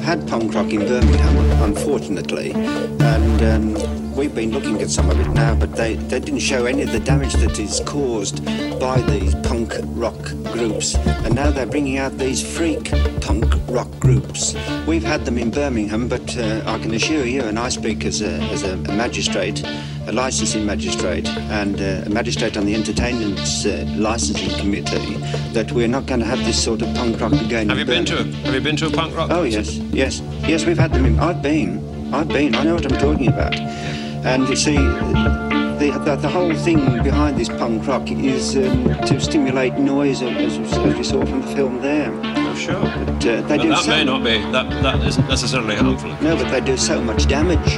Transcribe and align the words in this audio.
have 0.00 0.20
had 0.20 0.28
punk 0.28 0.54
rock 0.54 0.72
in 0.72 0.80
Birmingham, 0.80 1.62
unfortunately, 1.62 2.52
and 2.52 3.42
um, 3.42 4.14
we've 4.14 4.34
been 4.34 4.50
looking 4.50 4.80
at 4.80 4.90
some 4.90 5.10
of 5.10 5.18
it 5.20 5.28
now, 5.30 5.54
but 5.54 5.74
they, 5.76 5.94
they 5.94 6.20
didn't 6.20 6.40
show 6.40 6.66
any 6.66 6.82
of 6.82 6.92
the 6.92 7.00
damage 7.00 7.34
that 7.34 7.58
is 7.58 7.80
caused 7.86 8.44
by 8.80 9.00
these 9.02 9.34
punk 9.36 9.74
rock 9.88 10.18
groups, 10.52 10.94
and 10.94 11.34
now 11.34 11.50
they're 11.50 11.66
bringing 11.66 11.98
out 11.98 12.16
these 12.18 12.42
freak 12.42 12.90
punk 13.20 13.52
rock 13.68 13.90
groups. 14.00 14.54
We've 14.86 15.04
had 15.04 15.24
them 15.24 15.38
in 15.38 15.50
Birmingham, 15.50 16.08
but 16.08 16.36
uh, 16.36 16.62
I 16.66 16.78
can 16.78 16.94
assure 16.94 17.26
you, 17.26 17.42
and 17.42 17.58
I 17.58 17.68
speak 17.68 18.04
as 18.04 18.22
a, 18.22 18.30
as 18.52 18.62
a 18.62 18.76
magistrate, 18.76 19.62
a 20.06 20.12
licensing 20.12 20.64
magistrate, 20.66 21.28
and 21.28 21.80
uh, 21.80 22.02
a 22.06 22.10
magistrate 22.10 22.56
on 22.56 22.64
the 22.64 22.74
entertainment 22.74 23.38
uh, 23.66 23.84
licensing 24.00 24.50
committee, 24.58 25.16
that 25.52 25.70
we're 25.72 25.88
not 25.88 26.06
going 26.06 26.20
to 26.20 26.26
have 26.26 26.38
this 26.40 26.62
sort 26.62 26.82
of 26.82 26.92
punk 26.94 27.20
rock 27.20 27.32
again. 27.32 27.68
Have 27.68 27.78
you 27.78 27.84
been 27.84 28.04
to 28.06 28.20
a, 28.20 28.24
Have 28.24 28.54
you 28.54 28.60
been 28.60 28.76
to 28.76 28.86
a 28.86 28.90
punk 28.90 29.14
rock? 29.16 29.30
Oh 29.30 29.42
concert? 29.42 29.66
yes, 29.66 29.78
yes, 30.00 30.20
yes. 30.48 30.64
We've 30.64 30.78
had 30.78 30.92
them. 30.92 31.04
In, 31.04 31.20
I've 31.20 31.42
been. 31.42 31.70
I've 32.14 32.28
been. 32.28 32.54
I 32.54 32.64
know 32.64 32.74
what 32.76 32.90
I'm 32.90 32.98
talking 32.98 33.28
about. 33.28 33.54
And 33.54 34.48
you 34.48 34.56
see, 34.56 34.76
the, 34.76 36.00
the, 36.04 36.16
the 36.16 36.28
whole 36.28 36.54
thing 36.54 37.02
behind 37.02 37.38
this 37.38 37.48
punk 37.48 37.86
rock 37.86 38.10
is 38.10 38.56
um, 38.56 38.84
to 39.06 39.20
stimulate 39.20 39.74
noise, 39.74 40.22
as, 40.22 40.58
as 40.58 40.96
we 40.96 41.04
saw 41.04 41.24
from 41.24 41.42
the 41.42 41.54
film 41.54 41.80
there. 41.82 42.10
Oh, 42.12 42.54
sure. 42.54 42.80
But 42.80 43.26
uh, 43.26 43.40
they 43.42 43.56
But 43.56 43.62
do 43.62 43.68
that 43.68 43.84
so 43.84 43.90
may 43.90 44.04
not 44.04 44.24
be. 44.24 44.38
That 44.52 44.70
that 44.82 45.06
isn't 45.06 45.28
necessarily 45.28 45.76
harmful. 45.76 46.10
No, 46.22 46.34
but 46.36 46.50
they 46.50 46.60
do 46.62 46.76
so 46.76 47.00
much 47.02 47.26
damage. 47.26 47.76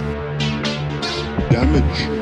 Damage. 1.50 1.52
Damage. 1.52 2.21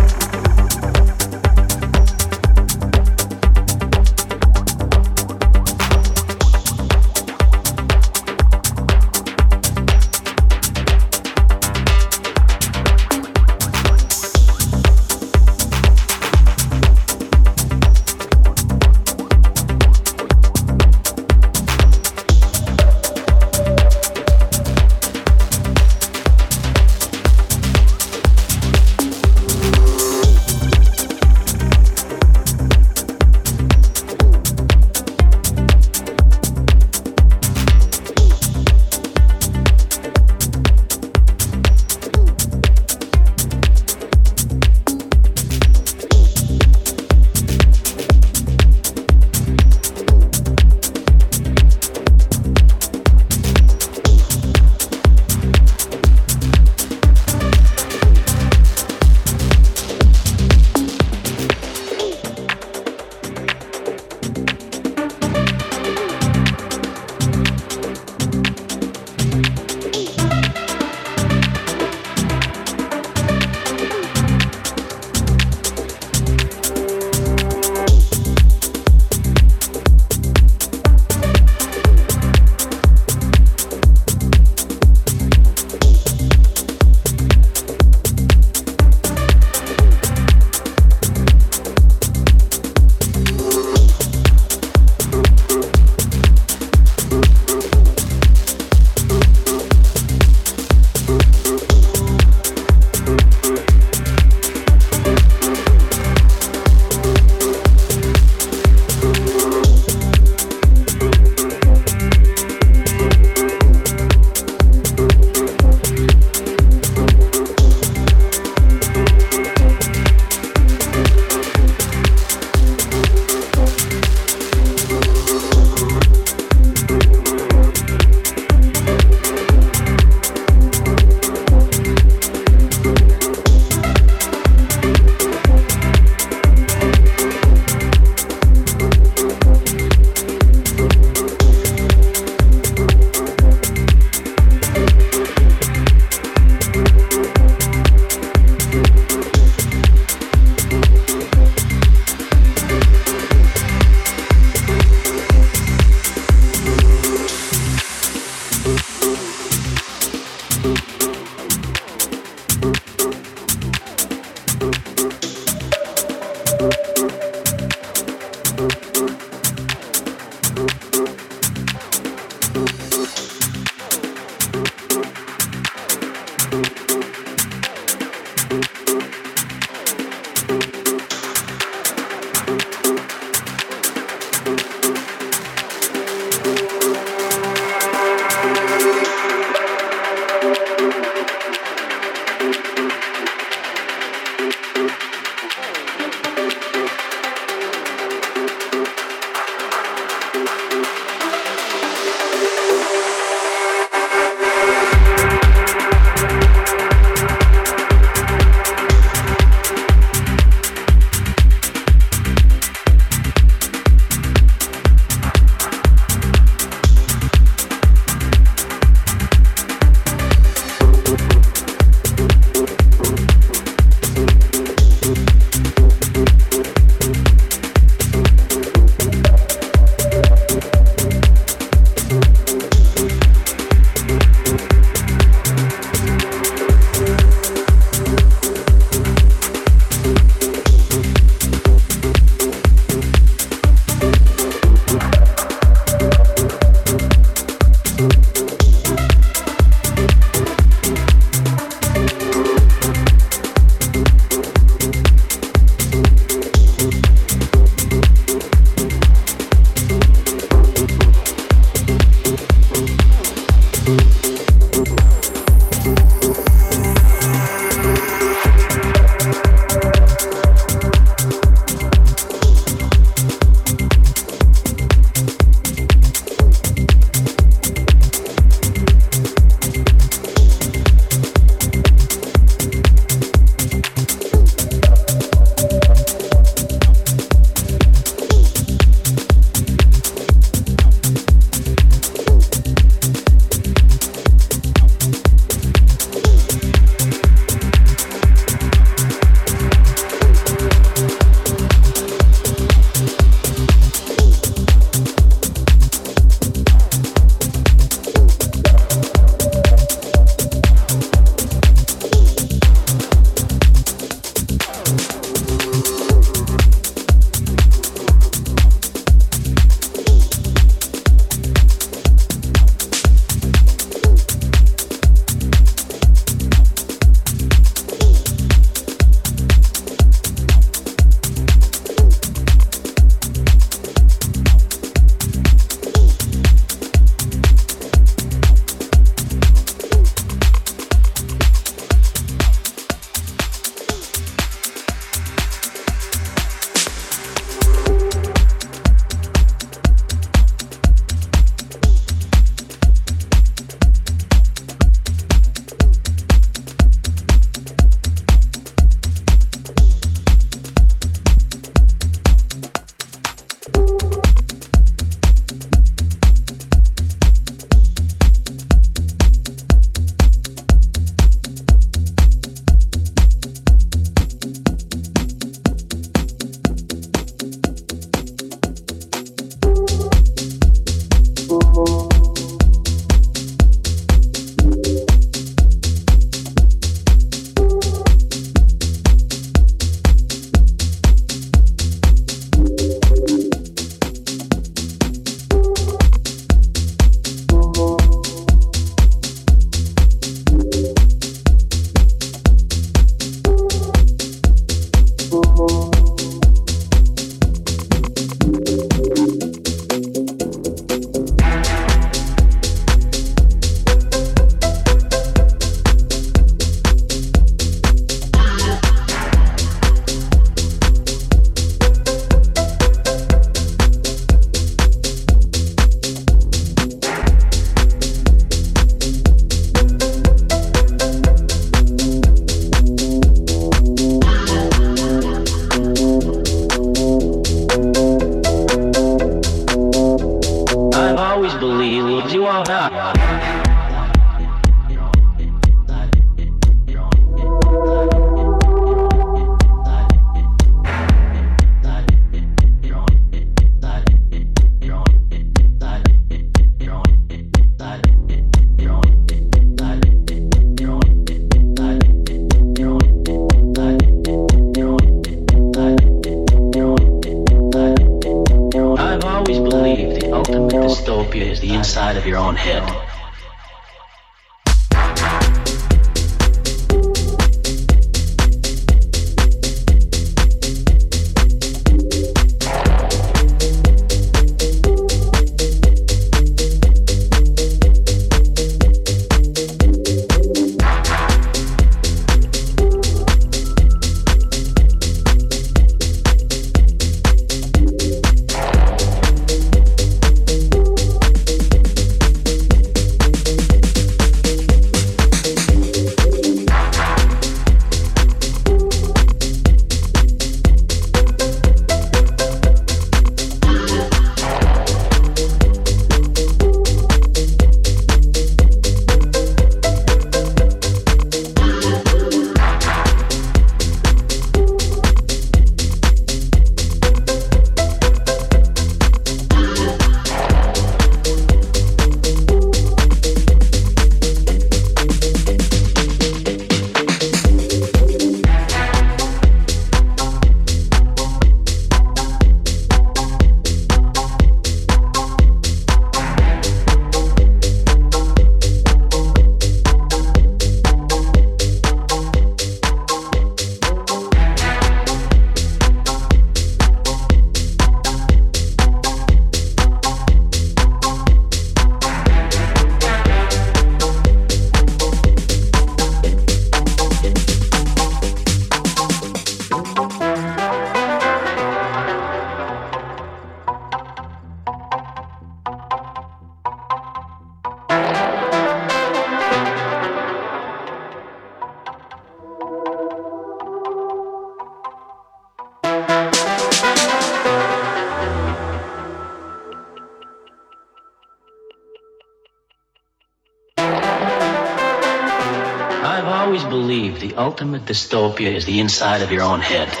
Ultimate 597.61 597.85
dystopia 597.85 598.55
is 598.55 598.65
the 598.65 598.79
inside 598.79 599.21
of 599.21 599.31
your 599.31 599.43
own 599.43 599.61
head. 599.61 600.00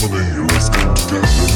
harmony, 0.00 0.46
let's 0.52 0.68
come 0.68 0.94
together. 0.94 1.47